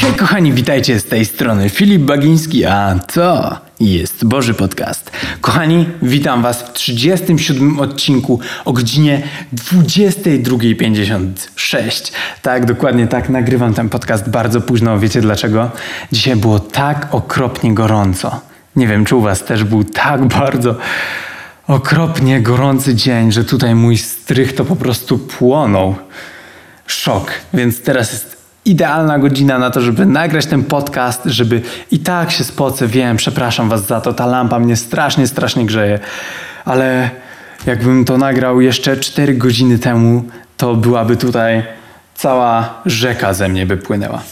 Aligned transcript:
Hej 0.00 0.12
kochani, 0.12 0.52
witajcie 0.52 1.00
z 1.00 1.04
tej 1.04 1.24
strony 1.24 1.68
Filip 1.68 2.02
Bagiński, 2.02 2.64
a 2.64 2.98
to 3.14 3.58
jest 3.80 4.24
Boży 4.24 4.54
Podcast. 4.54 5.10
Kochani, 5.40 5.86
witam 6.02 6.42
Was 6.42 6.62
w 6.62 6.72
37 6.72 7.80
odcinku 7.80 8.40
o 8.64 8.72
godzinie 8.72 9.22
22.56. 9.54 12.12
Tak, 12.42 12.66
dokładnie 12.66 13.06
tak, 13.06 13.28
nagrywam 13.28 13.74
ten 13.74 13.88
podcast 13.88 14.30
bardzo 14.30 14.60
późno, 14.60 14.98
wiecie 14.98 15.20
dlaczego? 15.20 15.70
Dzisiaj 16.12 16.36
było 16.36 16.60
tak 16.60 17.08
okropnie 17.10 17.74
gorąco. 17.74 18.40
Nie 18.76 18.86
wiem, 18.86 19.04
czy 19.04 19.16
u 19.16 19.20
Was 19.20 19.44
też 19.44 19.64
był 19.64 19.84
tak 19.84 20.26
bardzo 20.26 20.76
okropnie 21.66 22.42
gorący 22.42 22.94
dzień, 22.94 23.32
że 23.32 23.44
tutaj 23.44 23.74
mój 23.74 23.98
strych 23.98 24.54
to 24.54 24.64
po 24.64 24.76
prostu 24.76 25.18
płonął. 25.18 25.94
Szok, 26.86 27.32
więc 27.54 27.82
teraz 27.82 28.12
jest 28.12 28.39
idealna 28.70 29.18
godzina 29.18 29.58
na 29.58 29.70
to, 29.70 29.80
żeby 29.80 30.06
nagrać 30.06 30.46
ten 30.46 30.64
podcast, 30.64 31.22
żeby 31.24 31.62
i 31.90 31.98
tak 31.98 32.30
się 32.30 32.44
spocę, 32.44 32.86
wiem, 32.86 33.16
przepraszam 33.16 33.68
was 33.68 33.86
za 33.86 34.00
to, 34.00 34.12
ta 34.12 34.26
lampa 34.26 34.58
mnie 34.58 34.76
strasznie, 34.76 35.26
strasznie 35.26 35.66
grzeje, 35.66 35.98
ale 36.64 37.10
jakbym 37.66 38.04
to 38.04 38.18
nagrał 38.18 38.60
jeszcze 38.60 38.96
4 38.96 39.34
godziny 39.34 39.78
temu, 39.78 40.24
to 40.56 40.74
byłaby 40.74 41.16
tutaj 41.16 41.62
cała 42.14 42.82
rzeka 42.86 43.34
ze 43.34 43.48
mnie 43.48 43.66
by 43.66 43.76
płynęła. 43.76 44.22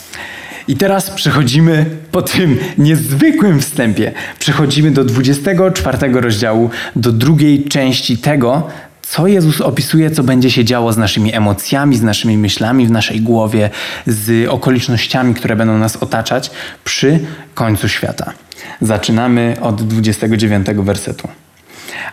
I 0.68 0.76
teraz 0.76 1.10
przechodzimy 1.10 1.86
po 2.10 2.22
tym 2.22 2.58
niezwykłym 2.78 3.60
wstępie, 3.60 4.12
przechodzimy 4.38 4.90
do 4.90 5.04
24 5.04 6.20
rozdziału, 6.20 6.70
do 6.96 7.12
drugiej 7.12 7.64
części 7.64 8.18
tego, 8.18 8.68
co 9.10 9.26
Jezus 9.26 9.60
opisuje, 9.60 10.10
co 10.10 10.22
będzie 10.22 10.50
się 10.50 10.64
działo 10.64 10.92
z 10.92 10.96
naszymi 10.96 11.34
emocjami, 11.34 11.96
z 11.96 12.02
naszymi 12.02 12.38
myślami 12.38 12.86
w 12.86 12.90
naszej 12.90 13.20
głowie, 13.20 13.70
z 14.06 14.48
okolicznościami, 14.48 15.34
które 15.34 15.56
będą 15.56 15.78
nas 15.78 15.96
otaczać 15.96 16.50
przy 16.84 17.20
końcu 17.54 17.88
świata. 17.88 18.32
Zaczynamy 18.80 19.56
od 19.60 19.82
29 19.88 20.66
wersetu. 20.66 21.28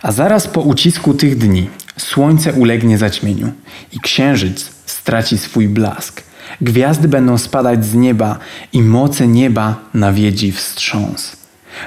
A 0.02 0.12
zaraz 0.12 0.46
po 0.46 0.60
ucisku 0.60 1.14
tych 1.14 1.38
dni 1.38 1.70
słońce 1.96 2.52
ulegnie 2.52 2.98
zaćmieniu 2.98 3.52
i 3.92 4.00
księżyc 4.00 4.70
straci 4.86 5.38
swój 5.38 5.68
blask. 5.68 6.22
Gwiazdy 6.60 7.08
będą 7.08 7.38
spadać 7.38 7.84
z 7.84 7.94
nieba 7.94 8.38
i 8.72 8.82
moce 8.82 9.28
nieba 9.28 9.76
nawiedzi 9.94 10.52
wstrząs. 10.52 11.36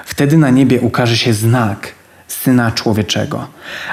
Wtedy 0.05 0.37
na 0.37 0.49
niebie 0.49 0.81
ukaże 0.81 1.17
się 1.17 1.33
znak– 1.33 1.87
Syna 2.43 2.71
Człowieczego. 2.71 3.47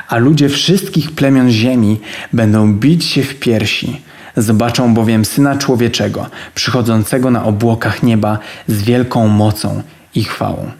A 0.08 0.16
ludzie 0.16 0.48
wszystkich 0.48 1.10
plemion 1.10 1.50
ziemi 1.50 2.00
będą 2.32 2.72
bić 2.72 3.04
się 3.04 3.22
w 3.22 3.34
piersi. 3.34 4.00
Zobaczą 4.36 4.94
bowiem 4.94 5.24
Syna 5.24 5.56
Człowieczego, 5.56 6.26
przychodzącego 6.54 7.30
na 7.30 7.44
obłokach 7.44 8.02
nieba 8.02 8.38
z 8.66 8.82
wielką 8.82 9.28
mocą 9.28 9.82
i 10.14 10.24
chwałą. 10.24 10.70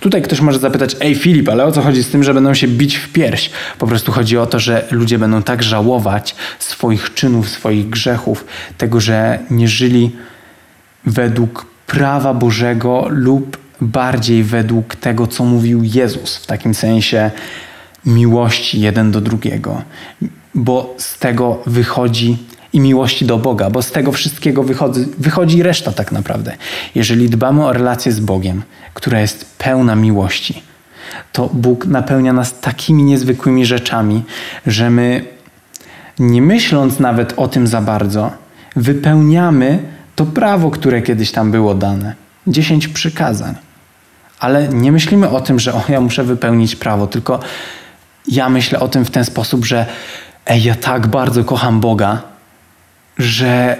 Tutaj 0.00 0.22
ktoś 0.22 0.40
może 0.40 0.58
zapytać, 0.58 0.96
ej 1.00 1.14
Filip, 1.14 1.48
ale 1.48 1.64
o 1.64 1.72
co 1.72 1.82
chodzi 1.82 2.02
z 2.02 2.10
tym, 2.10 2.24
że 2.24 2.34
będą 2.34 2.54
się 2.54 2.68
bić 2.68 2.96
w 2.96 3.12
pierś? 3.12 3.50
Po 3.78 3.86
prostu 3.86 4.12
chodzi 4.12 4.38
o 4.38 4.46
to, 4.46 4.58
że 4.58 4.86
ludzie 4.90 5.18
będą 5.18 5.42
tak 5.42 5.62
żałować 5.62 6.34
swoich 6.58 7.14
czynów, 7.14 7.48
swoich 7.48 7.90
grzechów, 7.90 8.44
tego, 8.78 9.00
że 9.00 9.38
nie 9.50 9.68
żyli 9.68 10.10
według 11.06 11.66
prawa 11.86 12.34
Bożego 12.34 13.06
lub 13.08 13.59
bardziej 13.80 14.44
według 14.44 14.96
tego, 14.96 15.26
co 15.26 15.44
mówił 15.44 15.82
Jezus, 15.84 16.36
w 16.36 16.46
takim 16.46 16.74
sensie 16.74 17.30
miłości 18.06 18.80
jeden 18.80 19.10
do 19.10 19.20
drugiego, 19.20 19.82
bo 20.54 20.94
z 20.98 21.18
tego 21.18 21.58
wychodzi 21.66 22.38
i 22.72 22.80
miłości 22.80 23.26
do 23.26 23.38
Boga, 23.38 23.70
bo 23.70 23.82
z 23.82 23.90
tego 23.92 24.12
wszystkiego 24.12 24.62
wychodzi, 24.62 25.00
wychodzi 25.18 25.62
reszta 25.62 25.92
tak 25.92 26.12
naprawdę. 26.12 26.56
Jeżeli 26.94 27.30
dbamy 27.30 27.66
o 27.66 27.72
relację 27.72 28.12
z 28.12 28.20
Bogiem, 28.20 28.62
która 28.94 29.20
jest 29.20 29.58
pełna 29.58 29.96
miłości, 29.96 30.62
to 31.32 31.50
Bóg 31.52 31.86
napełnia 31.86 32.32
nas 32.32 32.60
takimi 32.60 33.02
niezwykłymi 33.02 33.66
rzeczami, 33.66 34.22
że 34.66 34.90
my, 34.90 35.24
nie 36.18 36.42
myśląc 36.42 36.98
nawet 36.98 37.32
o 37.36 37.48
tym 37.48 37.66
za 37.66 37.80
bardzo, 37.80 38.30
wypełniamy 38.76 39.78
to 40.16 40.26
prawo, 40.26 40.70
które 40.70 41.02
kiedyś 41.02 41.32
tam 41.32 41.50
było 41.50 41.74
dane. 41.74 42.14
Dziesięć 42.46 42.88
przykazań 42.88 43.54
ale 44.40 44.68
nie 44.68 44.92
myślimy 44.92 45.30
o 45.30 45.40
tym, 45.40 45.58
że 45.58 45.74
o, 45.74 45.82
ja 45.88 46.00
muszę 46.00 46.24
wypełnić 46.24 46.76
prawo, 46.76 47.06
tylko 47.06 47.40
ja 48.28 48.48
myślę 48.48 48.80
o 48.80 48.88
tym 48.88 49.04
w 49.04 49.10
ten 49.10 49.24
sposób, 49.24 49.64
że 49.64 49.86
ej, 50.46 50.62
ja 50.62 50.74
tak 50.74 51.06
bardzo 51.06 51.44
kocham 51.44 51.80
Boga, 51.80 52.22
że 53.18 53.76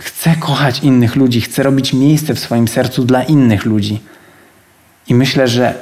chcę 0.00 0.36
kochać 0.36 0.80
innych 0.80 1.16
ludzi, 1.16 1.40
chcę 1.40 1.62
robić 1.62 1.92
miejsce 1.92 2.34
w 2.34 2.38
swoim 2.38 2.68
sercu 2.68 3.04
dla 3.04 3.22
innych 3.22 3.64
ludzi. 3.64 4.00
I 5.08 5.14
myślę, 5.14 5.48
że 5.48 5.74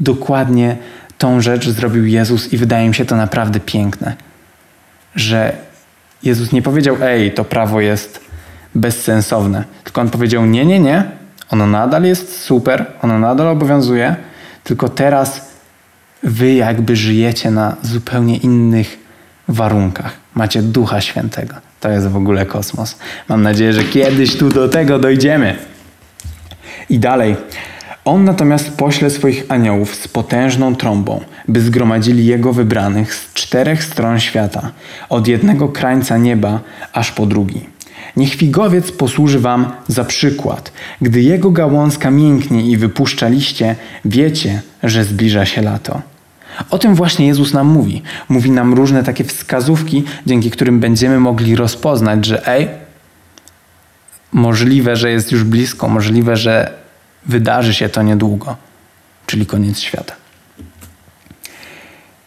dokładnie 0.00 0.76
tą 1.18 1.40
rzecz 1.40 1.68
zrobił 1.68 2.06
Jezus 2.06 2.52
i 2.52 2.56
wydaje 2.56 2.88
mi 2.88 2.94
się 2.94 3.04
to 3.04 3.16
naprawdę 3.16 3.60
piękne, 3.60 4.16
że 5.14 5.56
Jezus 6.22 6.52
nie 6.52 6.62
powiedział, 6.62 6.96
ej, 7.02 7.32
to 7.32 7.44
prawo 7.44 7.80
jest 7.80 8.20
bezsensowne, 8.74 9.64
tylko 9.84 10.00
on 10.00 10.10
powiedział, 10.10 10.46
nie, 10.46 10.66
nie, 10.66 10.80
nie, 10.80 11.04
ono 11.50 11.66
nadal 11.66 12.04
jest 12.04 12.42
super, 12.42 12.86
ono 13.02 13.18
nadal 13.18 13.48
obowiązuje, 13.48 14.16
tylko 14.64 14.88
teraz 14.88 15.48
wy 16.22 16.54
jakby 16.54 16.96
żyjecie 16.96 17.50
na 17.50 17.76
zupełnie 17.82 18.36
innych 18.36 18.98
warunkach. 19.48 20.12
Macie 20.34 20.62
Ducha 20.62 21.00
Świętego. 21.00 21.54
To 21.80 21.90
jest 21.90 22.08
w 22.08 22.16
ogóle 22.16 22.46
kosmos. 22.46 22.98
Mam 23.28 23.42
nadzieję, 23.42 23.72
że 23.72 23.84
kiedyś 23.84 24.36
tu 24.36 24.48
do 24.48 24.68
tego 24.68 24.98
dojdziemy. 24.98 25.56
I 26.88 26.98
dalej. 26.98 27.36
On 28.04 28.24
natomiast 28.24 28.76
pośle 28.76 29.10
swoich 29.10 29.44
aniołów 29.48 29.94
z 29.94 30.08
potężną 30.08 30.76
trąbą, 30.76 31.20
by 31.48 31.60
zgromadzili 31.60 32.26
jego 32.26 32.52
wybranych 32.52 33.14
z 33.14 33.32
czterech 33.32 33.84
stron 33.84 34.20
świata, 34.20 34.70
od 35.08 35.28
jednego 35.28 35.68
krańca 35.68 36.18
nieba 36.18 36.60
aż 36.92 37.12
po 37.12 37.26
drugi. 37.26 37.66
Niech 38.16 38.34
figowiec 38.34 38.92
posłuży 38.92 39.40
wam 39.40 39.72
za 39.88 40.04
przykład. 40.04 40.72
Gdy 41.02 41.22
jego 41.22 41.50
gałązka 41.50 42.10
mięknie 42.10 42.70
i 42.70 42.76
wypuszcza 42.76 43.28
liście, 43.28 43.76
wiecie, 44.04 44.62
że 44.82 45.04
zbliża 45.04 45.46
się 45.46 45.62
lato. 45.62 46.02
O 46.70 46.78
tym 46.78 46.94
właśnie 46.94 47.26
Jezus 47.26 47.54
nam 47.54 47.66
mówi. 47.66 48.02
Mówi 48.28 48.50
nam 48.50 48.74
różne 48.74 49.04
takie 49.04 49.24
wskazówki, 49.24 50.04
dzięki 50.26 50.50
którym 50.50 50.80
będziemy 50.80 51.20
mogli 51.20 51.56
rozpoznać, 51.56 52.26
że 52.26 52.48
ej, 52.48 52.68
możliwe, 54.32 54.96
że 54.96 55.10
jest 55.10 55.32
już 55.32 55.44
blisko, 55.44 55.88
możliwe, 55.88 56.36
że 56.36 56.74
wydarzy 57.26 57.74
się 57.74 57.88
to 57.88 58.02
niedługo, 58.02 58.56
czyli 59.26 59.46
koniec 59.46 59.78
świata. 59.78 60.14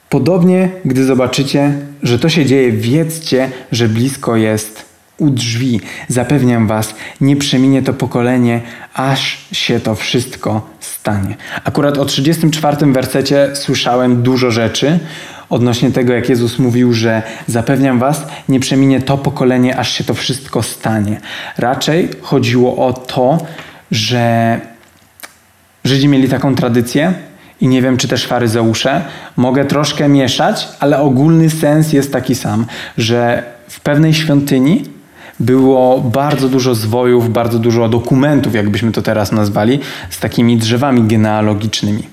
Podobnie, 0.09 0.69
gdy 0.85 1.05
zobaczycie, 1.05 1.73
że 2.03 2.19
to 2.19 2.29
się 2.29 2.45
dzieje, 2.45 2.71
wiedzcie, 2.71 3.51
że 3.71 3.89
blisko 3.89 4.35
jest 4.35 4.90
u 5.21 5.29
drzwi. 5.29 5.81
Zapewniam 6.07 6.67
Was, 6.67 6.95
nie 7.21 7.35
przeminie 7.35 7.81
to 7.81 7.93
pokolenie, 7.93 8.61
aż 8.93 9.47
się 9.51 9.79
to 9.79 9.95
wszystko 9.95 10.69
stanie. 10.79 11.35
Akurat 11.63 11.97
o 11.97 12.05
34 12.05 12.91
wersecie 12.91 13.49
słyszałem 13.53 14.23
dużo 14.23 14.51
rzeczy 14.51 14.99
odnośnie 15.49 15.91
tego, 15.91 16.13
jak 16.13 16.29
Jezus 16.29 16.59
mówił, 16.59 16.93
że 16.93 17.21
zapewniam 17.47 17.99
Was, 17.99 18.25
nie 18.49 18.59
przeminie 18.59 19.01
to 19.01 19.17
pokolenie, 19.17 19.77
aż 19.77 19.91
się 19.91 20.03
to 20.03 20.13
wszystko 20.13 20.63
stanie. 20.63 21.21
Raczej 21.57 22.09
chodziło 22.21 22.87
o 22.87 22.93
to, 22.93 23.45
że 23.91 24.59
Żydzi 25.83 26.07
mieli 26.07 26.29
taką 26.29 26.55
tradycję, 26.55 27.13
i 27.61 27.67
nie 27.67 27.81
wiem, 27.81 27.97
czy 27.97 28.07
też 28.07 28.25
faryzeusze. 28.25 29.01
Mogę 29.35 29.65
troszkę 29.65 30.09
mieszać, 30.09 30.67
ale 30.79 30.99
ogólny 30.99 31.49
sens 31.49 31.93
jest 31.93 32.13
taki 32.13 32.35
sam, 32.35 32.65
że 32.97 33.43
w 33.67 33.79
pewnej 33.79 34.13
świątyni 34.13 34.83
było 35.41 36.01
bardzo 36.01 36.49
dużo 36.49 36.75
zwojów, 36.75 37.33
bardzo 37.33 37.59
dużo 37.59 37.89
dokumentów, 37.89 38.55
jakbyśmy 38.55 38.91
to 38.91 39.01
teraz 39.01 39.31
nazwali, 39.31 39.79
z 40.09 40.19
takimi 40.19 40.57
drzewami 40.57 41.03
genealogicznymi. 41.03 42.03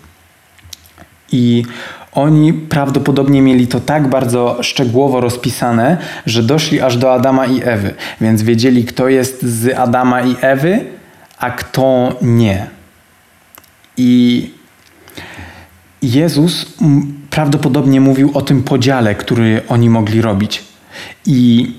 I 1.33 1.65
oni 2.13 2.53
prawdopodobnie 2.53 3.43
mieli 3.43 3.67
to 3.67 3.81
tak 3.81 4.09
bardzo 4.09 4.63
szczegółowo 4.63 5.21
rozpisane, 5.21 5.97
że 6.27 6.43
doszli 6.43 6.81
aż 6.81 6.97
do 6.97 7.13
Adama 7.13 7.47
i 7.47 7.61
Ewy, 7.65 7.95
więc 8.21 8.43
wiedzieli, 8.43 8.85
kto 8.85 9.09
jest 9.09 9.43
z 9.43 9.79
Adama 9.79 10.21
i 10.23 10.37
Ewy, 10.41 10.85
a 11.39 11.51
kto 11.51 12.17
nie. 12.23 12.67
I 13.97 14.51
Jezus 16.03 16.67
prawdopodobnie 17.31 18.01
mówił 18.01 18.31
o 18.35 18.43
tym 18.43 18.63
podziale, 18.63 19.15
który 19.15 19.63
oni 19.69 19.91
mogli 19.91 20.23
robić. 20.23 20.63
I 21.27 21.71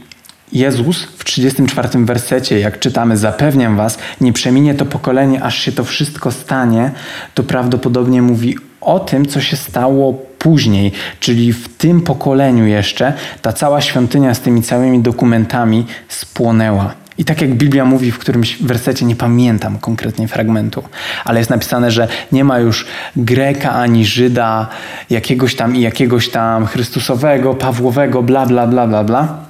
Jezus 0.54 1.04
w 1.04 1.24
34 1.24 1.90
wersecie, 2.06 2.60
jak 2.60 2.80
czytamy, 2.80 3.18
zapewniam 3.18 3.78
was, 3.78 3.98
nie 4.22 4.34
przeminie 4.34 4.74
to 4.74 4.86
pokolenie, 4.86 5.44
aż 5.44 5.58
się 5.58 5.72
to 5.72 5.84
wszystko 5.84 6.32
stanie, 6.32 6.92
to 7.34 7.44
prawdopodobnie 7.44 8.22
mówi 8.22 8.56
o 8.82 9.00
tym, 9.00 9.26
co 9.26 9.42
się 9.42 9.58
stało 9.58 10.14
później, 10.14 10.92
czyli 11.20 11.54
w 11.54 11.78
tym 11.78 12.02
pokoleniu 12.02 12.66
jeszcze 12.66 13.14
ta 13.42 13.54
cała 13.54 13.82
świątynia 13.82 14.34
z 14.34 14.40
tymi 14.40 14.62
całymi 14.62 15.00
dokumentami 15.00 15.86
spłonęła. 16.08 16.94
I 17.18 17.26
tak 17.26 17.42
jak 17.42 17.56
Biblia 17.56 17.86
mówi 17.86 18.12
w 18.12 18.20
którymś 18.20 18.58
wersecie, 18.64 19.06
nie 19.06 19.16
pamiętam 19.16 19.78
konkretnie 19.78 20.28
fragmentu, 20.28 20.84
ale 21.26 21.40
jest 21.40 21.50
napisane, 21.50 21.92
że 21.92 22.08
nie 22.32 22.44
ma 22.44 22.60
już 22.60 22.86
Greka 23.16 23.72
ani 23.72 24.06
Żyda, 24.06 24.68
jakiegoś 25.10 25.56
tam 25.56 25.76
i 25.76 25.82
jakiegoś 25.82 26.30
tam 26.30 26.66
Chrystusowego, 26.66 27.54
Pawłowego, 27.54 28.24
bla, 28.24 28.46
bla, 28.46 28.68
bla, 28.68 28.88
bla, 28.88 29.04
bla, 29.04 29.49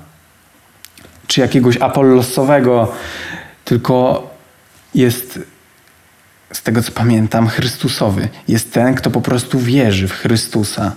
czy 1.29 1.41
jakiegoś 1.41 1.77
Apollosowego, 1.77 2.91
tylko 3.65 4.27
jest, 4.95 5.39
z 6.53 6.63
tego 6.63 6.83
co 6.83 6.91
pamiętam, 6.91 7.47
Chrystusowy. 7.47 8.29
Jest 8.47 8.73
ten, 8.73 8.95
kto 8.95 9.09
po 9.11 9.21
prostu 9.21 9.59
wierzy 9.59 10.07
w 10.07 10.13
Chrystusa, 10.13 10.91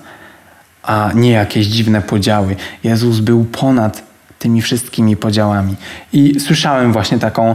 a 0.83 1.11
nie 1.15 1.31
jakieś 1.31 1.67
dziwne 1.67 2.03
podziały. 2.03 2.57
Jezus 2.85 3.21
był 3.21 3.45
ponad 3.45 4.03
tymi 4.39 4.63
wszystkimi 4.63 5.17
podziałami. 5.17 5.77
I 6.13 6.41
słyszałem 6.41 6.93
właśnie 6.93 7.19
taką 7.19 7.55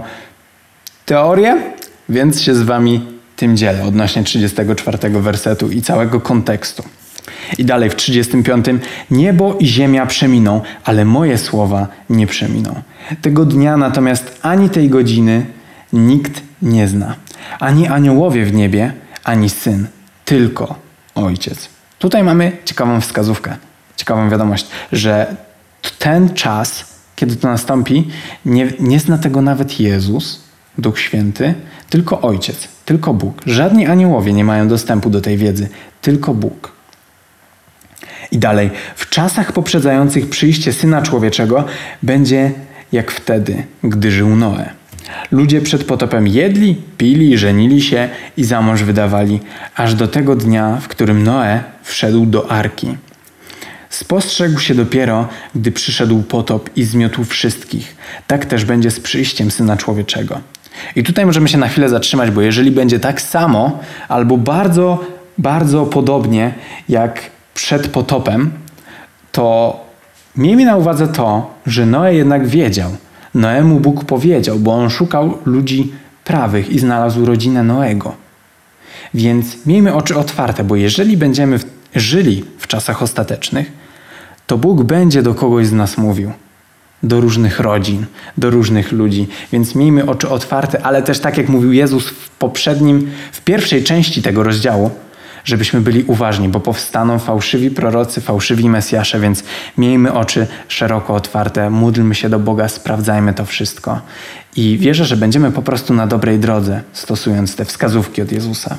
teorię, 1.06 1.58
więc 2.10 2.42
się 2.42 2.56
z 2.56 2.62
wami 2.62 3.06
tym 3.36 3.58
dzielę 3.58 3.84
odnośnie 3.84 4.24
34 4.24 5.10
wersetu 5.10 5.72
i 5.72 5.82
całego 5.82 6.22
kontekstu. 6.22 6.84
I 7.58 7.66
dalej 7.66 7.90
w 7.90 7.96
35. 7.96 8.66
Niebo 9.12 9.56
i 9.60 9.68
ziemia 9.68 10.06
przeminą, 10.06 10.62
ale 10.84 11.06
moje 11.06 11.38
słowa 11.38 11.88
nie 12.10 12.28
przeminą. 12.28 12.82
Tego 13.22 13.46
dnia 13.46 13.78
natomiast 13.78 14.40
ani 14.42 14.70
tej 14.70 14.90
godziny 14.90 15.46
nikt 15.94 16.42
nie 16.62 16.88
zna. 16.88 17.16
Ani 17.60 17.88
aniołowie 17.88 18.46
w 18.46 18.54
niebie, 18.54 18.94
ani 19.24 19.50
syn, 19.50 19.88
tylko 20.26 20.76
ojciec. 21.16 21.70
Tutaj 22.00 22.24
mamy 22.24 22.52
ciekawą 22.66 23.02
wskazówkę, 23.02 23.56
ciekawą 23.96 24.30
wiadomość, 24.30 24.68
że 24.92 25.36
ten 26.00 26.34
czas, 26.34 26.86
kiedy 27.16 27.36
to 27.36 27.48
nastąpi, 27.48 28.08
nie, 28.46 28.68
nie 28.80 29.00
zna 29.00 29.18
tego 29.18 29.42
nawet 29.42 29.80
Jezus, 29.80 30.42
Duch 30.78 31.00
Święty, 31.00 31.54
tylko 31.90 32.22
Ojciec, 32.22 32.68
tylko 32.86 33.14
Bóg. 33.14 33.42
Żadni 33.46 33.86
aniołowie 33.86 34.34
nie 34.34 34.44
mają 34.44 34.68
dostępu 34.68 35.10
do 35.10 35.22
tej 35.22 35.38
wiedzy, 35.38 35.70
tylko 36.02 36.34
Bóg. 36.34 36.77
I 38.32 38.38
dalej, 38.38 38.70
w 38.96 39.10
czasach 39.10 39.52
poprzedzających 39.52 40.30
przyjście 40.30 40.74
Syna 40.74 41.02
Człowieczego 41.02 41.66
będzie 42.04 42.52
jak 42.92 43.12
wtedy, 43.12 43.64
gdy 43.84 44.12
żył 44.12 44.36
Noe. 44.36 44.70
Ludzie 45.32 45.62
przed 45.62 45.84
potopem 45.84 46.28
jedli, 46.28 46.82
pili, 46.98 47.38
żenili 47.38 47.82
się 47.82 48.10
i 48.38 48.44
za 48.44 48.62
mąż 48.62 48.84
wydawali, 48.84 49.40
aż 49.76 49.94
do 49.94 50.08
tego 50.08 50.36
dnia, 50.36 50.78
w 50.82 50.88
którym 50.88 51.24
Noe 51.24 51.64
wszedł 51.84 52.26
do 52.26 52.52
arki. 52.52 52.98
Spostrzegł 53.90 54.60
się 54.60 54.76
dopiero, 54.76 55.28
gdy 55.56 55.72
przyszedł 55.72 56.22
potop 56.24 56.70
i 56.76 56.84
zmiotł 56.84 57.24
wszystkich. 57.24 57.96
Tak 58.28 58.46
też 58.46 58.66
będzie 58.66 58.92
z 58.92 59.00
przyjściem 59.00 59.52
Syna 59.52 59.78
Człowieczego. 59.78 60.40
I 60.96 61.04
tutaj 61.04 61.26
możemy 61.26 61.48
się 61.48 61.58
na 61.58 61.68
chwilę 61.68 61.90
zatrzymać, 61.90 62.32
bo 62.32 62.42
jeżeli 62.42 62.72
będzie 62.72 63.00
tak 63.00 63.22
samo, 63.22 63.80
albo 64.08 64.38
bardzo, 64.38 65.06
bardzo 65.38 65.86
podobnie 65.86 66.54
jak 66.90 67.37
przed 67.58 67.88
potopem, 67.88 68.52
to 69.32 69.80
miejmy 70.36 70.66
na 70.66 70.76
uwadze 70.76 71.08
to, 71.08 71.54
że 71.66 71.86
Noe 71.86 72.14
jednak 72.14 72.48
wiedział. 72.48 72.92
Noemu 73.34 73.80
Bóg 73.80 74.06
powiedział, 74.06 74.60
bo 74.60 74.74
on 74.74 74.90
szukał 74.90 75.38
ludzi 75.46 75.94
prawych 76.24 76.70
i 76.70 76.80
znalazł 76.80 77.26
rodzinę 77.26 77.64
Noego. 77.64 78.16
Więc 79.14 79.66
miejmy 79.66 79.94
oczy 79.94 80.18
otwarte, 80.18 80.64
bo 80.64 80.76
jeżeli 80.76 81.18
będziemy 81.18 81.60
żyli 81.96 82.46
w 82.58 82.68
czasach 82.68 83.02
ostatecznych, 83.02 83.72
to 84.48 84.58
Bóg 84.58 84.84
będzie 84.84 85.22
do 85.24 85.34
kogoś 85.34 85.68
z 85.68 85.74
nas 85.74 85.98
mówił. 85.98 86.32
Do 87.04 87.22
różnych 87.22 87.60
rodzin, 87.60 88.06
do 88.38 88.50
różnych 88.50 88.92
ludzi. 88.92 89.28
Więc 89.52 89.76
miejmy 89.76 90.10
oczy 90.10 90.30
otwarte, 90.30 90.86
ale 90.86 91.04
też 91.04 91.20
tak 91.20 91.38
jak 91.38 91.50
mówił 91.50 91.74
Jezus 91.74 92.08
w 92.08 92.30
poprzednim, 92.30 93.12
w 93.32 93.42
pierwszej 93.42 93.84
części 93.84 94.22
tego 94.22 94.44
rozdziału, 94.44 94.92
żebyśmy 95.48 95.82
byli 95.82 96.04
uważni, 96.04 96.50
bo 96.50 96.60
powstaną 96.60 97.20
fałszywi 97.20 97.72
prorocy, 97.72 98.22
fałszywi 98.22 98.70
Mesjasze, 98.70 99.20
więc 99.20 99.44
miejmy 99.78 100.14
oczy 100.14 100.48
szeroko 100.68 101.14
otwarte, 101.14 101.70
módlmy 101.70 102.16
się 102.16 102.30
do 102.30 102.40
Boga, 102.40 102.70
sprawdzajmy 102.70 103.34
to 103.34 103.46
wszystko. 103.46 104.02
I 104.56 104.78
wierzę, 104.78 105.06
że 105.06 105.18
będziemy 105.18 105.52
po 105.52 105.62
prostu 105.62 105.94
na 105.94 106.08
dobrej 106.08 106.40
drodze, 106.40 106.82
stosując 106.94 107.56
te 107.56 107.66
wskazówki 107.66 108.22
od 108.22 108.32
Jezusa. 108.32 108.78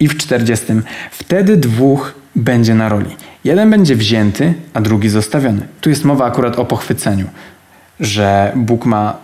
I 0.00 0.08
w 0.08 0.16
40. 0.16 0.66
Wtedy 1.10 1.56
dwóch 1.56 2.14
będzie 2.36 2.74
na 2.74 2.88
roli. 2.88 3.16
Jeden 3.44 3.70
będzie 3.70 3.96
wzięty, 3.96 4.54
a 4.74 4.80
drugi 4.80 5.08
zostawiony. 5.08 5.60
Tu 5.80 5.90
jest 5.90 6.04
mowa 6.04 6.24
akurat 6.24 6.58
o 6.58 6.64
pochwyceniu, 6.64 7.26
że 8.00 8.52
Bóg 8.56 8.86
ma, 8.86 9.16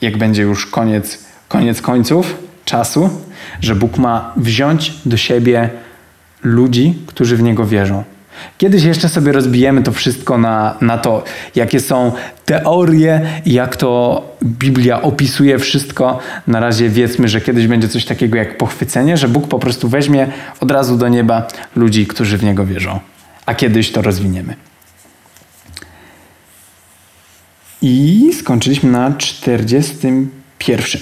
jak 0.00 0.18
będzie 0.18 0.42
już 0.42 0.66
koniec, 0.66 1.18
koniec 1.48 1.82
końców 1.82 2.36
czasu, 2.64 3.25
że 3.60 3.74
Bóg 3.74 3.98
ma 3.98 4.32
wziąć 4.36 4.92
do 5.06 5.16
siebie 5.16 5.70
ludzi, 6.42 6.94
którzy 7.06 7.36
w 7.36 7.42
Niego 7.42 7.66
wierzą. 7.66 8.04
Kiedyś 8.58 8.82
jeszcze 8.82 9.08
sobie 9.08 9.32
rozbijemy 9.32 9.82
to 9.82 9.92
wszystko 9.92 10.38
na, 10.38 10.76
na 10.80 10.98
to, 10.98 11.24
jakie 11.54 11.80
są 11.80 12.12
teorie 12.44 13.20
i 13.44 13.52
jak 13.52 13.76
to 13.76 14.22
Biblia 14.44 15.02
opisuje 15.02 15.58
wszystko. 15.58 16.18
Na 16.46 16.60
razie 16.60 16.88
wiedzmy, 16.88 17.28
że 17.28 17.40
kiedyś 17.40 17.66
będzie 17.66 17.88
coś 17.88 18.04
takiego 18.04 18.38
jak 18.38 18.58
pochwycenie, 18.58 19.16
że 19.16 19.28
Bóg 19.28 19.48
po 19.48 19.58
prostu 19.58 19.88
weźmie 19.88 20.28
od 20.60 20.70
razu 20.70 20.96
do 20.96 21.08
nieba 21.08 21.48
ludzi, 21.76 22.06
którzy 22.06 22.38
w 22.38 22.44
Niego 22.44 22.66
wierzą. 22.66 23.00
A 23.46 23.54
kiedyś 23.54 23.92
to 23.92 24.02
rozwiniemy. 24.02 24.54
I 27.82 28.30
skończyliśmy 28.38 28.90
na 28.90 29.12
41. 29.12 31.00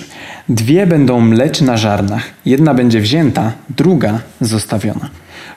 Dwie 0.49 0.87
będą 0.87 1.20
mleć 1.20 1.61
na 1.61 1.76
żarnach, 1.76 2.31
jedna 2.46 2.75
będzie 2.75 3.00
wzięta, 3.00 3.52
druga 3.76 4.20
zostawiona. 4.41 5.11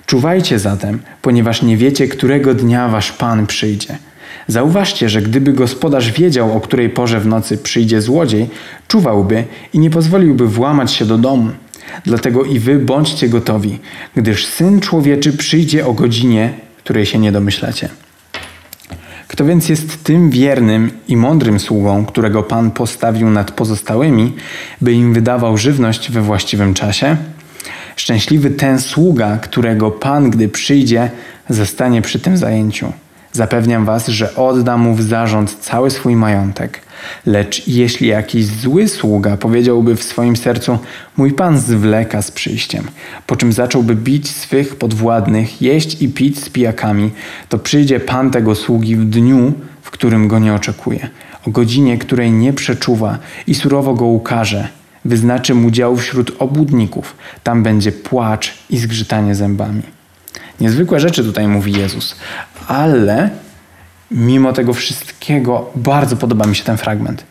Czuwajcie 0.06 0.60
zatem, 0.60 1.00
ponieważ 1.22 1.62
nie 1.62 1.78
wiecie, 1.78 2.08
którego 2.08 2.54
dnia 2.54 2.88
wasz 2.88 3.12
Pan 3.12 3.48
przyjdzie. 3.48 3.98
Zauważcie, 4.48 5.10
że 5.10 5.22
gdyby 5.22 5.54
gospodarz 5.54 6.12
wiedział, 6.12 6.58
o 6.58 6.62
której 6.62 6.90
porze 6.90 7.20
w 7.20 7.28
nocy 7.28 7.58
przyjdzie 7.58 8.02
złodziej, 8.02 8.50
czuwałby 8.88 9.44
i 9.74 9.80
nie 9.80 9.90
pozwoliłby 9.90 10.48
włamać 10.48 10.92
się 10.92 11.06
do 11.06 11.18
domu. 11.18 11.52
Dlatego 12.06 12.44
i 12.44 12.60
wy 12.60 12.80
bądźcie 12.80 13.30
gotowi, 13.30 13.80
gdyż 14.16 14.46
Syn 14.46 14.80
Człowieczy 14.80 15.34
przyjdzie 15.34 15.86
o 15.86 15.94
godzinie, 15.94 16.54
której 16.84 17.06
się 17.06 17.20
nie 17.20 17.32
domyślacie. 17.32 17.90
Kto 19.28 19.46
więc 19.46 19.70
jest 19.70 20.04
tym 20.04 20.30
wiernym 20.30 20.92
i 21.08 21.18
mądrym 21.18 21.60
sługą, 21.60 22.06
którego 22.06 22.44
Pan 22.44 22.72
postawił 22.72 23.30
nad 23.30 23.52
pozostałymi, 23.52 24.36
by 24.82 24.94
im 24.94 25.14
wydawał 25.14 25.58
żywność 25.58 26.12
we 26.12 26.22
właściwym 26.22 26.74
czasie? 26.74 27.18
Szczęśliwy 27.96 28.50
ten 28.50 28.80
sługa, 28.80 29.38
którego 29.38 29.92
Pan, 29.92 30.30
gdy 30.30 30.50
przyjdzie, 30.50 31.10
zostanie 31.50 32.02
przy 32.02 32.20
tym 32.20 32.38
zajęciu. 32.38 32.94
Zapewniam 33.38 33.86
was, 33.86 34.08
że 34.08 34.36
odda 34.36 34.78
mu 34.78 34.96
w 34.96 35.02
zarząd 35.02 35.58
cały 35.60 35.92
swój 35.92 36.16
majątek. 36.16 36.82
Lecz 37.26 37.68
jeśli 37.68 38.08
jakiś 38.08 38.46
zły 38.46 38.88
sługa 38.88 39.38
powiedziałby 39.38 39.96
w 39.96 40.04
swoim 40.04 40.36
sercu: 40.36 40.80
Mój 41.18 41.32
pan 41.32 41.60
zwleka 41.60 42.22
z 42.22 42.32
przyjściem, 42.32 42.84
po 43.28 43.36
czym 43.36 43.54
zacząłby 43.54 43.96
bić 43.96 44.30
swych 44.30 44.76
podwładnych, 44.76 45.62
jeść 45.62 46.02
i 46.02 46.10
pić 46.10 46.40
z 46.40 46.50
pijakami, 46.50 47.12
to 47.50 47.58
przyjdzie 47.60 48.00
pan 48.00 48.32
tego 48.32 48.56
sługi 48.56 48.96
w 48.96 49.06
dniu, 49.06 49.54
w 49.82 49.92
którym 49.92 50.28
go 50.28 50.40
nie 50.40 50.54
oczekuje, 50.54 51.10
o 51.48 51.52
godzinie, 51.52 51.98
której 51.98 52.32
nie 52.32 52.54
przeczuwa 52.54 53.18
i 53.48 53.56
surowo 53.56 53.94
go 53.94 54.06
ukaże. 54.06 54.68
Wyznaczy 55.06 55.56
mu 55.56 55.72
dział 55.72 55.96
wśród 55.96 56.32
obłudników. 56.40 57.16
Tam 57.44 57.64
będzie 57.64 57.92
płacz 57.92 58.54
i 58.70 58.78
zgrzytanie 58.78 59.36
zębami. 59.36 59.82
Niezwykłe 60.60 61.00
rzeczy 61.00 61.24
tutaj 61.24 61.48
mówi 61.48 61.72
Jezus, 61.72 62.16
ale 62.68 63.30
mimo 64.12 64.54
tego 64.54 64.74
wszystkiego 64.74 65.72
bardzo 65.76 66.16
podoba 66.16 66.48
mi 66.48 66.56
się 66.56 66.64
ten 66.64 66.78
fragment, 66.78 67.24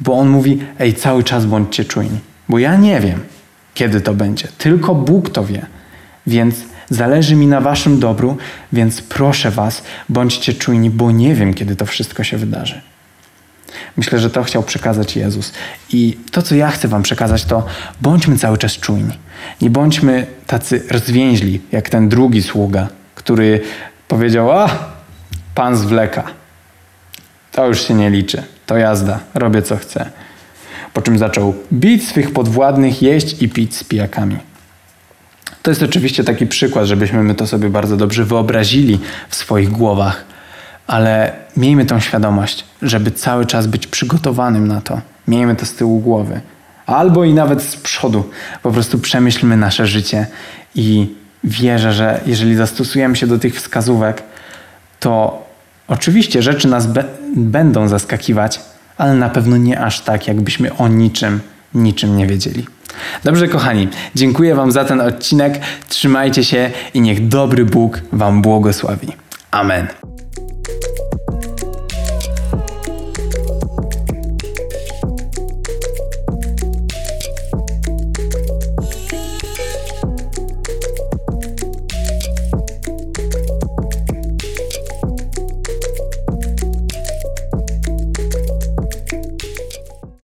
bo 0.00 0.14
on 0.14 0.28
mówi: 0.28 0.62
Ej, 0.78 0.94
cały 0.94 1.24
czas 1.24 1.46
bądźcie 1.46 1.84
czujni, 1.84 2.18
bo 2.48 2.58
ja 2.58 2.76
nie 2.76 3.00
wiem, 3.00 3.20
kiedy 3.74 4.00
to 4.00 4.14
będzie, 4.14 4.48
tylko 4.58 4.94
Bóg 4.94 5.30
to 5.30 5.44
wie. 5.44 5.66
Więc 6.26 6.54
zależy 6.90 7.36
mi 7.36 7.46
na 7.46 7.60
waszym 7.60 8.00
dobru, 8.00 8.36
więc 8.72 9.02
proszę 9.02 9.50
was, 9.50 9.82
bądźcie 10.08 10.54
czujni, 10.54 10.90
bo 10.90 11.10
nie 11.10 11.34
wiem, 11.34 11.54
kiedy 11.54 11.76
to 11.76 11.86
wszystko 11.86 12.24
się 12.24 12.36
wydarzy. 12.36 12.93
Myślę, 13.96 14.18
że 14.18 14.30
to 14.30 14.42
chciał 14.42 14.62
przekazać 14.62 15.16
Jezus. 15.16 15.52
I 15.90 16.18
to, 16.30 16.42
co 16.42 16.54
ja 16.54 16.70
chcę 16.70 16.88
Wam 16.88 17.02
przekazać, 17.02 17.44
to 17.44 17.66
bądźmy 18.00 18.38
cały 18.38 18.58
czas 18.58 18.72
czujni. 18.72 19.18
Nie 19.60 19.70
bądźmy 19.70 20.26
tacy 20.46 20.82
rozwięźli, 20.90 21.60
jak 21.72 21.90
ten 21.90 22.08
drugi 22.08 22.42
sługa, 22.42 22.88
który 23.14 23.60
powiedział: 24.08 24.52
A, 24.52 24.68
pan 25.54 25.76
zwleka. 25.76 26.24
To 27.52 27.66
już 27.66 27.88
się 27.88 27.94
nie 27.94 28.10
liczy. 28.10 28.42
To 28.66 28.76
jazda. 28.76 29.20
Robię 29.34 29.62
co 29.62 29.76
chcę. 29.76 30.10
Po 30.92 31.02
czym 31.02 31.18
zaczął 31.18 31.54
bić 31.72 32.08
swych 32.08 32.32
podwładnych, 32.32 33.02
jeść 33.02 33.42
i 33.42 33.48
pić 33.48 33.76
z 33.76 33.84
pijakami. 33.84 34.36
To 35.62 35.70
jest 35.70 35.82
oczywiście 35.82 36.24
taki 36.24 36.46
przykład, 36.46 36.86
żebyśmy 36.86 37.22
my 37.22 37.34
to 37.34 37.46
sobie 37.46 37.70
bardzo 37.70 37.96
dobrze 37.96 38.24
wyobrazili 38.24 39.00
w 39.28 39.34
swoich 39.34 39.70
głowach 39.70 40.24
ale 40.86 41.32
miejmy 41.56 41.86
tą 41.86 42.00
świadomość, 42.00 42.64
żeby 42.82 43.10
cały 43.10 43.46
czas 43.46 43.66
być 43.66 43.86
przygotowanym 43.86 44.68
na 44.68 44.80
to. 44.80 45.00
Miejmy 45.28 45.56
to 45.56 45.66
z 45.66 45.74
tyłu 45.74 46.00
głowy. 46.00 46.40
Albo 46.86 47.24
i 47.24 47.34
nawet 47.34 47.62
z 47.62 47.76
przodu. 47.76 48.30
Po 48.62 48.70
prostu 48.70 48.98
przemyślmy 48.98 49.56
nasze 49.56 49.86
życie 49.86 50.26
i 50.74 51.14
wierzę, 51.44 51.92
że 51.92 52.20
jeżeli 52.26 52.54
zastosujemy 52.54 53.16
się 53.16 53.26
do 53.26 53.38
tych 53.38 53.56
wskazówek, 53.56 54.22
to 55.00 55.42
oczywiście 55.88 56.42
rzeczy 56.42 56.68
nas 56.68 56.86
be 56.86 57.04
będą 57.36 57.88
zaskakiwać, 57.88 58.60
ale 58.98 59.14
na 59.14 59.28
pewno 59.28 59.56
nie 59.56 59.80
aż 59.80 60.00
tak, 60.00 60.28
jakbyśmy 60.28 60.76
o 60.76 60.88
niczym, 60.88 61.40
niczym 61.74 62.16
nie 62.16 62.26
wiedzieli. 62.26 62.66
Dobrze, 63.24 63.48
kochani, 63.48 63.88
dziękuję 64.14 64.54
Wam 64.54 64.72
za 64.72 64.84
ten 64.84 65.00
odcinek. 65.00 65.60
Trzymajcie 65.88 66.44
się 66.44 66.70
i 66.94 67.00
niech 67.00 67.28
dobry 67.28 67.64
Bóg 67.64 68.00
Wam 68.12 68.42
błogosławi. 68.42 69.08
Amen. 69.50 70.13